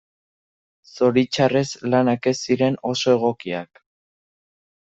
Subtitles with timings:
[0.97, 3.87] Zoritxarrez lanak ez ziren oso egokiak.